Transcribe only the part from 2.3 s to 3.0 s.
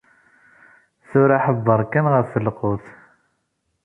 lqut.